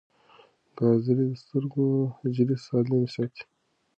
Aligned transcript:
ګازرې 0.77 1.25
د 1.29 1.33
سترګو 1.43 1.85
حجرې 2.19 2.55
سالمې 2.65 3.07
ساتي. 3.13 3.43